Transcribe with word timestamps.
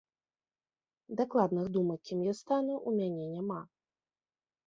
Дакладных 1.19 1.65
думак, 1.75 1.99
кім 2.09 2.19
я 2.27 2.33
стану, 2.41 2.79
у 2.79 2.89
мяне 2.99 3.25
няма. 3.37 3.61